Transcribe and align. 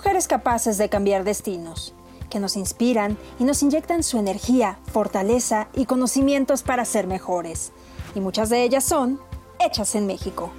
mujeres 0.00 0.28
capaces 0.28 0.78
de 0.78 0.88
cambiar 0.88 1.24
destinos, 1.24 1.92
que 2.30 2.40
nos 2.40 2.56
inspiran 2.56 3.18
y 3.38 3.44
nos 3.44 3.62
inyectan 3.62 4.02
su 4.02 4.16
energía, 4.16 4.78
fortaleza 4.90 5.68
y 5.74 5.84
conocimientos 5.84 6.62
para 6.62 6.86
ser 6.86 7.06
mejores. 7.06 7.70
Y 8.14 8.20
muchas 8.20 8.48
de 8.48 8.62
ellas 8.62 8.82
son 8.82 9.20
hechas 9.58 9.94
en 9.94 10.06
México. 10.06 10.52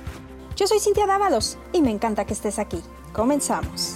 Yo 0.55 0.67
soy 0.67 0.79
Cintia 0.79 1.07
Dávalos 1.07 1.57
y 1.73 1.81
me 1.81 1.89
encanta 1.89 2.25
que 2.25 2.33
estés 2.33 2.59
aquí. 2.59 2.83
Comenzamos. 3.13 3.95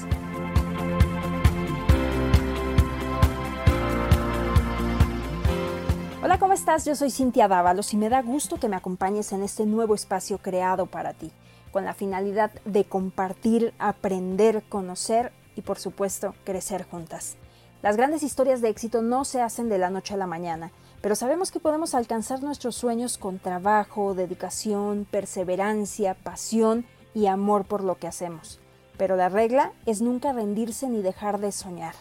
Hola, 6.24 6.40
¿cómo 6.40 6.54
estás? 6.54 6.86
Yo 6.86 6.96
soy 6.96 7.12
Cintia 7.12 7.48
Dávalos 7.48 7.94
y 7.94 7.98
me 7.98 8.10
da 8.10 8.24
gusto 8.24 8.60
que 8.60 8.68
me 8.68 8.78
acompañes 8.78 9.32
en 9.32 9.44
este 9.44 9.68
nuevo 9.68 9.94
espacio 9.94 10.40
creado 10.40 10.88
para 10.88 11.14
ti, 11.14 11.32
con 11.76 11.84
la 11.84 11.94
finalidad 11.94 12.52
de 12.64 12.86
compartir, 12.86 13.74
aprender, 13.80 14.64
conocer 14.70 15.34
y 15.58 15.62
por 15.62 15.78
supuesto 15.78 16.34
crecer 16.46 16.86
juntas. 16.86 17.36
Las 17.82 17.98
grandes 17.98 18.24
historias 18.24 18.62
de 18.62 18.70
éxito 18.70 19.02
no 19.02 19.26
se 19.26 19.42
hacen 19.42 19.68
de 19.68 19.78
la 19.78 19.90
noche 19.90 20.14
a 20.14 20.18
la 20.18 20.26
mañana, 20.26 20.72
pero 21.02 21.16
sabemos 21.16 21.52
que 21.52 21.60
podemos 21.60 21.94
alcanzar 21.94 22.42
nuestros 22.42 22.78
sueños 22.78 23.18
con 23.18 23.40
trabajo, 23.40 24.14
dedicación, 24.14 25.06
perseverancia, 25.12 26.14
pasión 26.14 26.86
y 27.14 27.26
amor 27.26 27.66
por 27.66 27.84
lo 27.84 27.98
que 27.98 28.08
hacemos. 28.08 28.62
Pero 28.98 29.18
la 29.18 29.28
regla 29.28 29.74
es 29.86 30.02
nunca 30.02 30.32
rendirse 30.32 30.88
ni 30.88 31.02
dejar 31.02 31.42
de 31.42 31.52
soñar, 31.52 31.96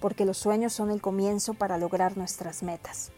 porque 0.00 0.24
los 0.24 0.36
sueños 0.36 0.72
son 0.72 0.90
el 0.90 1.00
comienzo 1.00 1.54
para 1.54 1.78
lograr 1.78 2.16
nuestras 2.16 2.64
metas. 2.64 3.12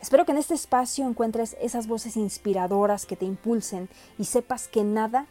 Espero 0.00 0.24
que 0.24 0.32
en 0.32 0.38
este 0.38 0.54
espacio 0.54 1.06
encuentres 1.06 1.54
esas 1.60 1.86
voces 1.86 2.16
inspiradoras 2.16 3.04
que 3.04 3.16
te 3.16 3.26
impulsen 3.26 3.90
y 4.16 4.24
sepas 4.24 4.66
que 4.66 4.84
nada, 4.84 5.26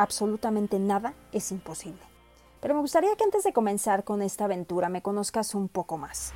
absolutamente 0.00 0.78
nada, 0.78 1.12
es 1.30 1.52
imposible. 1.52 2.00
Pero 2.60 2.74
me 2.74 2.80
gustaría 2.80 3.14
que 3.16 3.24
antes 3.24 3.44
de 3.44 3.52
comenzar 3.52 4.02
con 4.04 4.22
esta 4.22 4.46
aventura 4.46 4.88
me 4.88 5.02
conozcas 5.02 5.54
un 5.54 5.68
poco 5.68 5.98
más. 5.98 6.32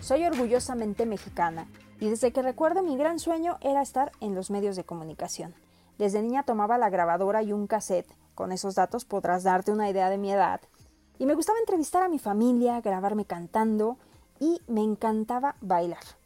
Soy 0.00 0.24
orgullosamente 0.24 1.06
mexicana 1.06 1.68
y 2.00 2.08
desde 2.08 2.32
que 2.32 2.42
recuerdo 2.42 2.82
mi 2.82 2.96
gran 2.96 3.18
sueño 3.18 3.58
era 3.60 3.82
estar 3.82 4.12
en 4.20 4.34
los 4.34 4.50
medios 4.50 4.76
de 4.76 4.84
comunicación. 4.84 5.54
Desde 5.98 6.22
niña 6.22 6.44
tomaba 6.44 6.78
la 6.78 6.88
grabadora 6.88 7.42
y 7.42 7.52
un 7.52 7.66
cassette, 7.66 8.12
con 8.34 8.52
esos 8.52 8.74
datos 8.76 9.04
podrás 9.04 9.42
darte 9.42 9.70
una 9.70 9.90
idea 9.90 10.08
de 10.08 10.18
mi 10.18 10.32
edad, 10.32 10.60
y 11.18 11.26
me 11.26 11.34
gustaba 11.34 11.58
entrevistar 11.58 12.02
a 12.02 12.08
mi 12.08 12.18
familia, 12.18 12.80
grabarme 12.80 13.26
cantando 13.26 13.98
y 14.38 14.62
me 14.66 14.82
encantaba 14.82 15.56
bailar. 15.60 16.19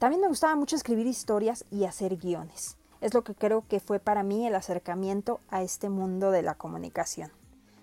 También 0.00 0.22
me 0.22 0.28
gustaba 0.28 0.56
mucho 0.56 0.76
escribir 0.76 1.06
historias 1.06 1.66
y 1.70 1.84
hacer 1.84 2.16
guiones. 2.16 2.78
Es 3.02 3.12
lo 3.12 3.22
que 3.22 3.34
creo 3.34 3.66
que 3.68 3.80
fue 3.80 3.98
para 3.98 4.22
mí 4.22 4.46
el 4.46 4.54
acercamiento 4.54 5.40
a 5.50 5.60
este 5.60 5.90
mundo 5.90 6.30
de 6.30 6.40
la 6.40 6.54
comunicación. 6.54 7.30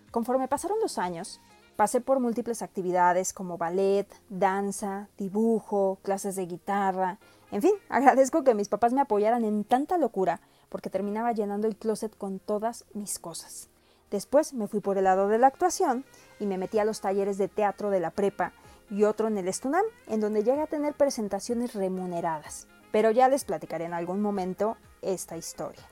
Conforme 0.10 0.48
pasaron 0.48 0.80
los 0.82 0.98
años, 0.98 1.40
pasé 1.76 2.02
por 2.02 2.20
múltiples 2.20 2.64
actividades 2.64 3.34
como 3.34 3.60
ballet, 3.60 4.08
danza, 4.30 5.10
dibujo, 5.20 6.00
clases 6.02 6.36
de 6.36 6.48
guitarra. 6.48 7.20
En 7.52 7.62
fin, 7.62 7.74
agradezco 7.90 8.44
que 8.44 8.56
mis 8.56 8.68
papás 8.68 8.94
me 8.94 9.02
apoyaran 9.02 9.46
en 9.46 9.64
tanta 9.64 10.00
locura 10.00 10.42
porque 10.70 10.90
terminaba 10.90 11.34
llenando 11.34 11.68
el 11.68 11.78
closet 11.78 12.18
con 12.18 12.40
todas 12.40 12.86
mis 12.96 13.20
cosas. 13.20 13.70
Después 14.10 14.56
me 14.56 14.68
fui 14.68 14.80
por 14.80 14.98
el 14.98 15.04
lado 15.04 15.28
de 15.28 15.38
la 15.38 15.48
actuación 15.48 16.04
y 16.40 16.48
me 16.48 16.58
metí 16.58 16.80
a 16.80 16.86
los 16.86 17.00
talleres 17.00 17.38
de 17.38 17.48
teatro 17.48 17.92
de 17.92 18.00
la 18.00 18.10
prepa 18.10 18.54
y 18.90 19.04
otro 19.04 19.28
en 19.28 19.38
el 19.38 19.48
Estunam, 19.48 19.86
en 20.08 20.20
donde 20.20 20.44
llegué 20.44 20.62
a 20.62 20.68
tener 20.68 20.94
presentaciones 20.94 21.74
remuneradas. 21.74 22.68
Pero 22.92 23.12
ya 23.12 23.28
les 23.28 23.46
platicaré 23.46 23.86
en 23.86 23.94
algún 23.94 24.22
momento 24.22 24.78
esta 25.02 25.38
historia. 25.38 25.84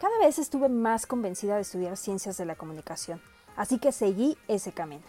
Cada 0.00 0.18
vez 0.18 0.38
estuve 0.38 0.68
más 0.68 1.06
convencida 1.06 1.56
de 1.56 1.62
estudiar 1.62 1.96
ciencias 1.96 2.36
de 2.36 2.44
la 2.44 2.54
comunicación, 2.54 3.20
así 3.56 3.78
que 3.78 3.92
seguí 3.92 4.36
ese 4.46 4.72
camino. 4.72 5.02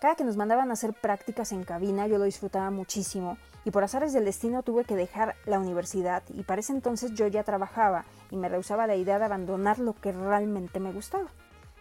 Cada 0.00 0.16
que 0.16 0.24
nos 0.24 0.36
mandaban 0.36 0.70
a 0.70 0.72
hacer 0.72 0.94
prácticas 0.94 1.52
en 1.52 1.62
cabina 1.62 2.08
yo 2.08 2.18
lo 2.18 2.24
disfrutaba 2.24 2.72
muchísimo 2.72 3.38
y 3.64 3.70
por 3.70 3.84
azares 3.84 4.12
del 4.12 4.24
destino 4.24 4.64
tuve 4.64 4.84
que 4.84 4.96
dejar 4.96 5.36
la 5.46 5.60
universidad 5.60 6.24
y 6.30 6.42
para 6.42 6.60
ese 6.60 6.72
entonces 6.72 7.12
yo 7.12 7.28
ya 7.28 7.44
trabajaba 7.44 8.04
y 8.28 8.36
me 8.36 8.48
rehusaba 8.48 8.88
la 8.88 8.96
idea 8.96 9.20
de 9.20 9.26
abandonar 9.26 9.78
lo 9.78 9.92
que 9.92 10.10
realmente 10.10 10.80
me 10.80 10.92
gustaba. 10.92 11.28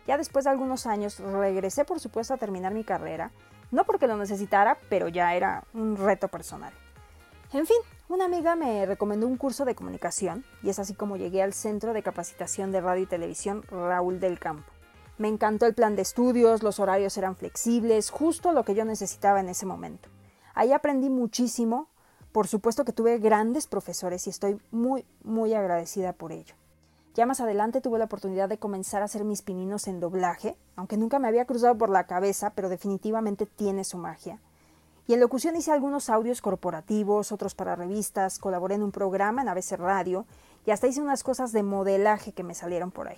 Ya 0.06 0.18
después 0.18 0.46
de 0.46 0.52
algunos 0.52 0.86
años 0.86 1.20
regresé 1.20 1.84
por 1.84 2.00
supuesto 2.00 2.36
a 2.36 2.38
terminar 2.38 2.76
mi 2.76 2.84
carrera, 2.84 3.32
no 3.72 3.86
porque 3.86 4.08
lo 4.08 4.18
necesitara, 4.18 4.78
pero 4.90 5.08
ya 5.08 5.34
era 5.34 5.64
un 5.74 5.98
reto 5.98 6.28
personal. 6.28 6.74
En 7.54 7.66
fin, 7.66 7.78
una 8.08 8.26
amiga 8.26 8.56
me 8.56 8.86
recomendó 8.86 9.28
un 9.28 9.38
curso 9.38 9.66
de 9.66 9.76
comunicación 9.76 10.46
y 10.64 10.70
es 10.70 10.80
así 10.80 10.94
como 10.94 11.18
llegué 11.18 11.42
al 11.42 11.54
Centro 11.54 11.94
de 11.94 12.04
Capacitación 12.04 12.72
de 12.72 12.82
Radio 12.82 13.04
y 13.04 13.08
Televisión 13.08 13.64
Raúl 13.70 14.20
del 14.20 14.40
Campo. 14.40 14.72
Me 15.18 15.28
encantó 15.28 15.66
el 15.66 15.74
plan 15.74 15.96
de 15.96 16.02
estudios, 16.02 16.64
los 16.64 16.80
horarios 16.80 17.18
eran 17.18 17.36
flexibles, 17.36 18.10
justo 18.10 18.54
lo 18.54 18.64
que 18.64 18.74
yo 18.74 18.86
necesitaba 18.86 19.40
en 19.40 19.50
ese 19.50 19.66
momento. 19.66 20.10
Ahí 20.54 20.72
aprendí 20.72 21.10
muchísimo, 21.10 21.90
por 22.32 22.48
supuesto 22.48 22.86
que 22.86 22.94
tuve 22.94 23.20
grandes 23.20 23.68
profesores 23.68 24.26
y 24.28 24.30
estoy 24.30 24.60
muy, 24.72 25.06
muy 25.24 25.54
agradecida 25.54 26.14
por 26.14 26.32
ello. 26.32 26.56
Ya 27.14 27.26
más 27.26 27.42
adelante 27.42 27.82
tuve 27.82 28.00
la 28.00 28.06
oportunidad 28.06 28.48
de 28.48 28.58
comenzar 28.58 29.02
a 29.02 29.06
hacer 29.06 29.26
mis 29.26 29.42
pininos 29.42 29.88
en 29.88 30.00
doblaje, 30.00 30.56
aunque 30.78 30.96
nunca 30.96 31.20
me 31.20 31.28
había 31.28 31.46
cruzado 31.46 31.78
por 31.78 31.90
la 31.90 32.06
cabeza, 32.06 32.52
pero 32.52 32.70
definitivamente 32.70 33.46
tiene 33.46 33.84
su 33.84 33.98
magia. 33.98 34.40
Y 35.08 35.14
en 35.14 35.20
locución 35.20 35.58
hice 35.58 35.72
algunos 35.72 36.10
audios 36.10 36.42
corporativos, 36.42 37.34
otros 37.34 37.54
para 37.54 37.76
revistas, 37.76 38.40
colaboré 38.40 38.76
en 38.76 38.84
un 38.84 38.94
programa 38.94 39.42
en 39.42 39.50
ABC 39.50 39.74
Radio 39.74 40.26
y 40.66 40.72
hasta 40.72 40.88
hice 40.88 41.02
unas 41.02 41.24
cosas 41.24 41.52
de 41.52 41.64
modelaje 41.64 42.32
que 42.32 42.44
me 42.44 42.56
salieron 42.56 42.92
por 42.92 43.10
ahí. 43.10 43.18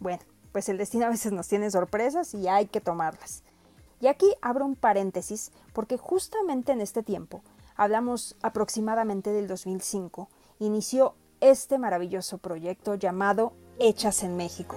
Bueno, 0.00 0.22
pues 0.52 0.70
el 0.70 0.78
destino 0.78 1.04
a 1.04 1.10
veces 1.10 1.32
nos 1.32 1.48
tiene 1.48 1.70
sorpresas 1.70 2.32
y 2.32 2.48
hay 2.48 2.66
que 2.66 2.80
tomarlas. 2.80 3.42
Y 4.00 4.06
aquí 4.06 4.26
abro 4.40 4.64
un 4.64 4.76
paréntesis 4.76 5.50
porque 5.74 5.98
justamente 5.98 6.72
en 6.72 6.80
este 6.80 7.02
tiempo, 7.02 7.42
hablamos 7.76 8.36
aproximadamente 8.40 9.30
del 9.30 9.48
2005, 9.48 10.28
inició 10.60 11.14
este 11.50 11.76
maravilloso 11.78 12.38
proyecto 12.38 12.94
llamado 12.94 13.52
Hechas 13.78 14.22
en 14.22 14.34
México, 14.34 14.76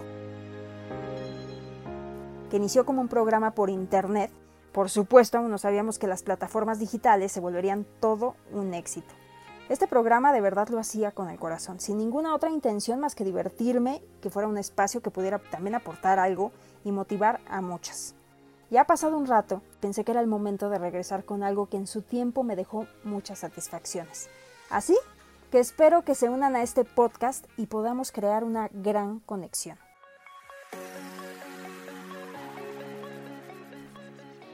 que 2.50 2.58
inició 2.58 2.86
como 2.86 3.00
un 3.00 3.08
programa 3.08 3.52
por 3.52 3.70
Internet. 3.70 4.32
Por 4.74 4.90
supuesto, 4.90 5.38
aún 5.38 5.50
no 5.50 5.60
sabíamos 5.60 5.98
que 5.98 6.08
las 6.08 6.24
plataformas 6.24 6.78
digitales 6.78 7.32
se 7.32 7.40
volverían 7.40 7.88
todo 8.02 8.36
un 8.52 8.74
éxito. 8.74 9.16
Este 9.70 9.88
programa 9.88 10.34
de 10.34 10.42
verdad 10.42 10.68
lo 10.68 10.78
hacía 10.78 11.12
con 11.12 11.30
el 11.30 11.40
corazón, 11.40 11.80
sin 11.80 12.00
ninguna 12.00 12.36
otra 12.36 12.50
intención 12.50 13.00
más 13.00 13.16
que 13.16 13.24
divertirme, 13.24 14.04
que 14.22 14.30
fuera 14.30 14.50
un 14.50 14.58
espacio 14.58 15.02
que 15.02 15.10
pudiera 15.10 15.40
también 15.40 15.76
aportar 15.76 16.20
algo 16.20 16.52
y 16.84 16.92
motivar 16.92 17.40
a 17.48 17.62
muchas. 17.62 18.14
Ya 18.70 18.84
pasado 18.84 19.18
un 19.18 19.26
rato, 19.26 19.62
pensé 19.80 20.04
que 20.04 20.12
era 20.12 20.20
el 20.20 20.28
momento 20.28 20.70
de 20.70 20.80
regresar 20.80 21.24
con 21.24 21.44
algo 21.44 21.70
que 21.70 21.78
en 21.78 21.88
su 21.88 22.02
tiempo 22.02 22.44
me 22.44 22.58
dejó 22.58 22.88
muchas 23.06 23.40
satisfacciones. 23.40 24.30
Así 24.70 24.98
que 25.52 25.60
espero 25.60 26.04
que 26.04 26.16
se 26.16 26.30
unan 26.30 26.56
a 26.56 26.64
este 26.64 26.84
podcast 26.84 27.46
y 27.58 27.68
podamos 27.68 28.12
crear 28.12 28.44
una 28.44 28.70
gran 28.72 29.20
conexión. 29.20 29.78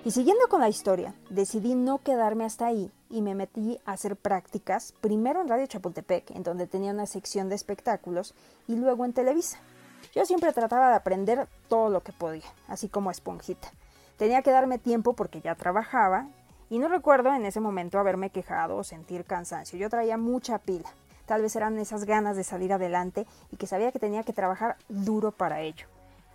Y 0.05 0.11
siguiendo 0.11 0.47
con 0.49 0.59
la 0.59 0.67
historia, 0.67 1.15
decidí 1.29 1.75
no 1.75 1.99
quedarme 1.99 2.43
hasta 2.43 2.67
ahí 2.67 2.91
y 3.09 3.21
me 3.21 3.35
metí 3.35 3.79
a 3.85 3.93
hacer 3.93 4.17
prácticas, 4.17 4.93
primero 4.99 5.41
en 5.41 5.47
Radio 5.47 5.65
Chapultepec, 5.65 6.31
en 6.31 6.43
donde 6.43 6.67
tenía 6.67 6.91
una 6.91 7.05
sección 7.05 7.47
de 7.47 7.55
espectáculos, 7.55 8.35
y 8.67 8.75
luego 8.75 9.05
en 9.05 9.13
Televisa. 9.13 9.59
Yo 10.13 10.25
siempre 10.25 10.51
trataba 10.51 10.89
de 10.89 10.95
aprender 10.95 11.47
todo 11.69 11.89
lo 11.89 12.01
que 12.01 12.11
podía, 12.11 12.43
así 12.67 12.89
como 12.89 13.11
esponjita. 13.11 13.71
Tenía 14.17 14.41
que 14.41 14.51
darme 14.51 14.77
tiempo 14.77 15.13
porque 15.13 15.41
ya 15.41 15.55
trabajaba 15.55 16.27
y 16.69 16.79
no 16.79 16.87
recuerdo 16.87 17.33
en 17.33 17.45
ese 17.45 17.59
momento 17.59 17.99
haberme 17.99 18.29
quejado 18.29 18.77
o 18.77 18.83
sentir 18.83 19.25
cansancio. 19.25 19.77
Yo 19.77 19.89
traía 19.89 20.17
mucha 20.17 20.57
pila. 20.57 20.89
Tal 21.25 21.41
vez 21.41 21.55
eran 21.55 21.77
esas 21.77 22.05
ganas 22.05 22.35
de 22.35 22.43
salir 22.43 22.73
adelante 22.73 23.25
y 23.51 23.57
que 23.57 23.67
sabía 23.67 23.91
que 23.91 23.99
tenía 23.99 24.23
que 24.23 24.33
trabajar 24.33 24.77
duro 24.89 25.31
para 25.31 25.61
ello. 25.61 25.87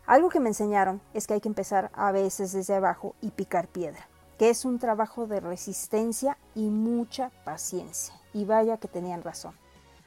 Algo 0.06 0.30
que 0.30 0.40
me 0.40 0.48
enseñaron 0.48 1.02
es 1.12 1.26
que 1.26 1.34
hay 1.34 1.40
que 1.40 1.48
empezar 1.48 1.90
a 1.92 2.12
veces 2.12 2.52
desde 2.52 2.74
abajo 2.74 3.14
y 3.20 3.30
picar 3.30 3.68
piedra, 3.68 4.08
que 4.38 4.48
es 4.48 4.64
un 4.64 4.78
trabajo 4.78 5.26
de 5.26 5.40
resistencia 5.40 6.38
y 6.54 6.70
mucha 6.70 7.30
paciencia. 7.44 8.14
Y 8.32 8.46
vaya 8.46 8.78
que 8.78 8.88
tenían 8.88 9.22
razón. 9.22 9.54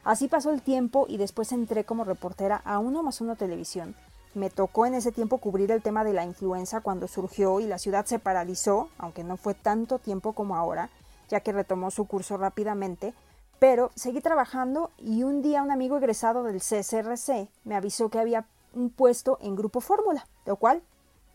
Así 0.03 0.27
pasó 0.27 0.49
el 0.49 0.63
tiempo 0.63 1.05
y 1.07 1.17
después 1.17 1.51
entré 1.51 1.83
como 1.83 2.03
reportera 2.03 2.61
a 2.65 2.79
Uno 2.79 3.03
más 3.03 3.21
Uno 3.21 3.35
Televisión, 3.35 3.95
me 4.33 4.49
tocó 4.49 4.85
en 4.85 4.93
ese 4.93 5.11
tiempo 5.11 5.39
cubrir 5.39 5.71
el 5.71 5.81
tema 5.81 6.03
de 6.03 6.13
la 6.13 6.25
influenza 6.25 6.81
cuando 6.81 7.07
surgió 7.07 7.59
y 7.59 7.67
la 7.67 7.77
ciudad 7.77 8.05
se 8.05 8.19
paralizó, 8.19 8.89
aunque 8.97 9.23
no 9.23 9.37
fue 9.37 9.53
tanto 9.53 9.99
tiempo 9.99 10.33
como 10.33 10.55
ahora, 10.55 10.89
ya 11.29 11.41
que 11.41 11.51
retomó 11.51 11.91
su 11.91 12.05
curso 12.05 12.37
rápidamente, 12.37 13.13
pero 13.59 13.91
seguí 13.95 14.21
trabajando 14.21 14.91
y 14.97 15.23
un 15.23 15.41
día 15.41 15.61
un 15.61 15.71
amigo 15.71 15.97
egresado 15.97 16.43
del 16.43 16.61
CSRC 16.61 17.47
me 17.63 17.75
avisó 17.75 18.09
que 18.09 18.19
había 18.19 18.45
un 18.73 18.89
puesto 18.89 19.37
en 19.41 19.55
Grupo 19.55 19.81
Fórmula, 19.81 20.25
lo 20.45 20.55
cual 20.55 20.81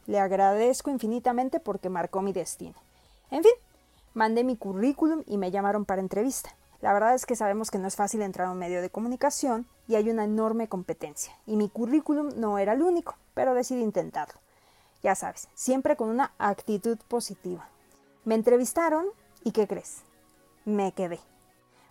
le 0.06 0.19
agradezco 0.19 0.90
infinitamente 0.90 1.60
porque 1.60 1.88
marcó 1.88 2.22
mi 2.22 2.32
destino. 2.32 2.75
En 3.31 3.43
fin, 3.43 3.52
mandé 4.14 4.44
mi 4.44 4.56
currículum 4.56 5.22
y 5.26 5.37
me 5.37 5.50
llamaron 5.50 5.84
para 5.84 6.00
entrevista. 6.00 6.50
La 6.86 6.92
verdad 6.92 7.16
es 7.16 7.26
que 7.26 7.34
sabemos 7.34 7.72
que 7.72 7.80
no 7.80 7.88
es 7.88 7.96
fácil 7.96 8.22
entrar 8.22 8.46
a 8.46 8.52
un 8.52 8.60
medio 8.60 8.80
de 8.80 8.90
comunicación 8.90 9.66
y 9.88 9.96
hay 9.96 10.08
una 10.08 10.22
enorme 10.22 10.68
competencia. 10.68 11.36
Y 11.44 11.56
mi 11.56 11.68
currículum 11.68 12.28
no 12.36 12.58
era 12.58 12.74
el 12.74 12.82
único, 12.82 13.16
pero 13.34 13.54
decidí 13.54 13.82
intentarlo. 13.82 14.38
Ya 15.02 15.16
sabes, 15.16 15.48
siempre 15.52 15.96
con 15.96 16.10
una 16.10 16.30
actitud 16.38 16.96
positiva. 17.08 17.68
Me 18.24 18.36
entrevistaron 18.36 19.06
y 19.42 19.50
¿qué 19.50 19.66
crees? 19.66 20.02
Me 20.64 20.92
quedé. 20.92 21.18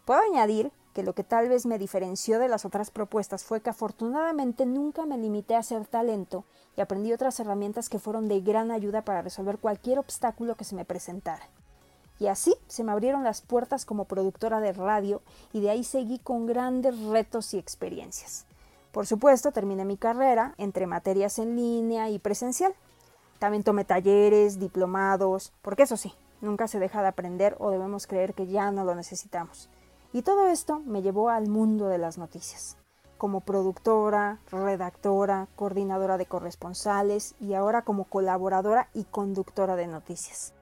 Puedo 0.05 0.21
añadir 0.21 0.71
que 0.93 1.03
lo 1.03 1.11
que 1.11 1.25
tal 1.25 1.49
vez 1.49 1.65
me 1.65 1.77
diferenció 1.77 2.39
de 2.39 2.47
las 2.47 2.63
otras 2.63 2.89
propuestas 2.89 3.43
fue 3.43 3.59
que 3.59 3.71
afortunadamente 3.71 4.65
nunca 4.65 5.05
me 5.05 5.17
limité 5.17 5.57
a 5.57 5.63
ser 5.63 5.85
talento 5.85 6.45
y 6.77 6.79
aprendí 6.79 7.11
otras 7.11 7.37
herramientas 7.41 7.89
que 7.89 7.99
fueron 7.99 8.29
de 8.29 8.39
gran 8.39 8.71
ayuda 8.71 9.01
para 9.01 9.21
resolver 9.21 9.57
cualquier 9.57 9.99
obstáculo 9.99 10.55
que 10.55 10.63
se 10.63 10.75
me 10.75 10.85
presentara. 10.85 11.49
Y 12.19 12.27
así 12.27 12.55
se 12.67 12.83
me 12.83 12.91
abrieron 12.91 13.23
las 13.23 13.41
puertas 13.41 13.85
como 13.85 14.05
productora 14.05 14.61
de 14.61 14.73
radio 14.73 15.21
y 15.51 15.61
de 15.61 15.69
ahí 15.69 15.83
seguí 15.83 16.19
con 16.19 16.45
grandes 16.45 16.99
retos 16.99 17.53
y 17.53 17.57
experiencias. 17.57 18.45
Por 18.91 19.05
supuesto, 19.05 19.51
terminé 19.51 19.83
mi 19.83 19.97
carrera 19.97 20.55
entre 20.57 20.87
materias 20.87 21.37
en 21.39 21.57
línea 21.57 22.09
y 22.09 22.19
presencial. 22.19 22.73
También 23.39 23.63
tomé 23.63 23.83
talleres, 23.83 24.57
diplomados, 24.59 25.51
porque 25.61 25.83
eso 25.83 25.97
sí, 25.97 26.13
nunca 26.39 26.69
se 26.69 26.79
deja 26.79 27.01
de 27.01 27.09
aprender 27.09 27.57
o 27.59 27.71
debemos 27.71 28.07
creer 28.07 28.33
que 28.33 28.47
ya 28.47 28.71
no 28.71 28.85
lo 28.85 28.95
necesitamos. 28.95 29.69
Y 30.13 30.21
todo 30.21 30.47
esto 30.47 30.79
me 30.79 31.01
llevó 31.01 31.29
al 31.29 31.49
mundo 31.49 31.89
de 31.89 31.97
las 31.97 32.17
noticias, 32.17 32.77
como 33.17 33.41
productora, 33.41 34.39
redactora, 34.49 35.49
coordinadora 35.57 36.17
de 36.17 36.25
corresponsales 36.25 37.35
y 37.41 37.53
ahora 37.53 37.81
como 37.81 38.05
colaboradora 38.05 38.87
y 38.93 39.03
conductora 39.03 39.75
de 39.75 39.87
noticias. 39.87 40.53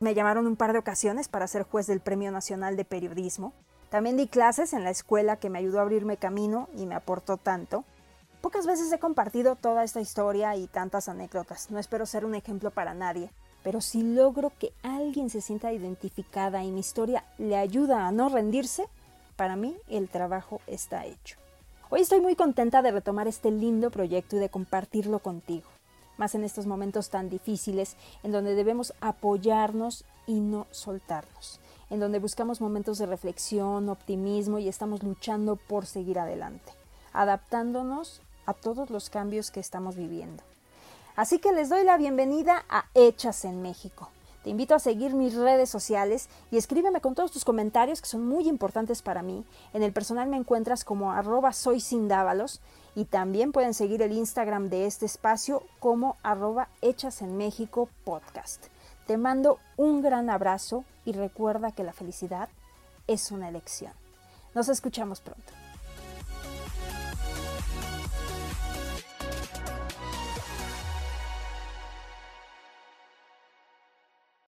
Me 0.00 0.12
llamaron 0.14 0.48
un 0.48 0.56
par 0.56 0.72
de 0.72 0.80
ocasiones 0.80 1.28
para 1.28 1.46
ser 1.46 1.62
juez 1.62 1.86
del 1.86 2.00
Premio 2.00 2.32
Nacional 2.32 2.76
de 2.76 2.84
Periodismo. 2.84 3.52
También 3.90 4.16
di 4.16 4.26
clases 4.26 4.72
en 4.72 4.82
la 4.82 4.90
escuela 4.90 5.36
que 5.36 5.50
me 5.50 5.58
ayudó 5.58 5.78
a 5.78 5.82
abrirme 5.82 6.16
camino 6.16 6.68
y 6.76 6.86
me 6.86 6.96
aportó 6.96 7.36
tanto. 7.36 7.84
Pocas 8.40 8.66
veces 8.66 8.92
he 8.92 8.98
compartido 8.98 9.54
toda 9.54 9.84
esta 9.84 10.00
historia 10.00 10.56
y 10.56 10.66
tantas 10.66 11.08
anécdotas. 11.08 11.70
No 11.70 11.78
espero 11.78 12.06
ser 12.06 12.24
un 12.24 12.34
ejemplo 12.34 12.72
para 12.72 12.92
nadie, 12.92 13.30
pero 13.62 13.80
si 13.80 14.02
logro 14.02 14.52
que 14.58 14.72
alguien 14.82 15.30
se 15.30 15.40
sienta 15.40 15.72
identificada 15.72 16.64
y 16.64 16.72
mi 16.72 16.80
historia 16.80 17.24
le 17.38 17.56
ayuda 17.56 18.08
a 18.08 18.12
no 18.12 18.28
rendirse, 18.28 18.88
para 19.36 19.54
mí 19.54 19.76
el 19.88 20.08
trabajo 20.08 20.60
está 20.66 21.06
hecho. 21.06 21.38
Hoy 21.88 22.00
estoy 22.00 22.20
muy 22.20 22.34
contenta 22.34 22.82
de 22.82 22.90
retomar 22.90 23.28
este 23.28 23.52
lindo 23.52 23.92
proyecto 23.92 24.36
y 24.36 24.40
de 24.40 24.48
compartirlo 24.48 25.20
contigo 25.20 25.73
más 26.16 26.34
en 26.34 26.44
estos 26.44 26.66
momentos 26.66 27.10
tan 27.10 27.28
difíciles 27.28 27.96
en 28.22 28.32
donde 28.32 28.54
debemos 28.54 28.94
apoyarnos 29.00 30.04
y 30.26 30.40
no 30.40 30.66
soltarnos, 30.70 31.60
en 31.90 32.00
donde 32.00 32.18
buscamos 32.18 32.60
momentos 32.60 32.98
de 32.98 33.06
reflexión, 33.06 33.88
optimismo 33.88 34.58
y 34.58 34.68
estamos 34.68 35.02
luchando 35.02 35.56
por 35.56 35.86
seguir 35.86 36.18
adelante, 36.18 36.72
adaptándonos 37.12 38.20
a 38.46 38.54
todos 38.54 38.90
los 38.90 39.10
cambios 39.10 39.50
que 39.50 39.60
estamos 39.60 39.96
viviendo. 39.96 40.42
Así 41.16 41.38
que 41.38 41.52
les 41.52 41.68
doy 41.68 41.84
la 41.84 41.96
bienvenida 41.96 42.64
a 42.68 42.86
Hechas 42.94 43.44
en 43.44 43.62
México. 43.62 44.10
Te 44.44 44.50
invito 44.50 44.74
a 44.74 44.78
seguir 44.78 45.14
mis 45.14 45.34
redes 45.34 45.70
sociales 45.70 46.28
y 46.50 46.58
escríbeme 46.58 47.00
con 47.00 47.14
todos 47.14 47.32
tus 47.32 47.46
comentarios 47.46 48.02
que 48.02 48.08
son 48.08 48.28
muy 48.28 48.46
importantes 48.46 49.00
para 49.00 49.22
mí. 49.22 49.42
En 49.72 49.82
el 49.82 49.94
personal 49.94 50.28
me 50.28 50.36
encuentras 50.36 50.84
como 50.84 51.12
arroba 51.12 51.54
soy 51.54 51.82
y 52.94 53.06
también 53.06 53.52
pueden 53.52 53.72
seguir 53.72 54.02
el 54.02 54.12
Instagram 54.12 54.68
de 54.68 54.84
este 54.84 55.06
espacio 55.06 55.62
como 55.80 56.18
arroba 56.22 56.68
hechas 56.82 57.22
en 57.22 57.38
México 57.38 57.88
podcast. 58.04 58.66
Te 59.06 59.16
mando 59.16 59.60
un 59.78 60.02
gran 60.02 60.28
abrazo 60.28 60.84
y 61.06 61.12
recuerda 61.12 61.72
que 61.72 61.82
la 61.82 61.94
felicidad 61.94 62.50
es 63.06 63.30
una 63.30 63.48
elección. 63.48 63.92
Nos 64.54 64.68
escuchamos 64.68 65.22
pronto. 65.22 65.63